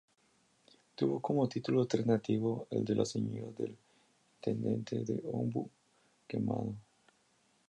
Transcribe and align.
Tuvo 0.95 1.19
como 1.21 1.47
título 1.47 1.81
alternativo 1.81 2.65
el 2.71 2.83
de 2.83 2.95
La 2.95 3.05
señora 3.05 3.51
del 3.55 3.77
intendente 4.39 5.03
de 5.03 5.21
Ombú 5.31 5.69
quemado. 6.27 6.73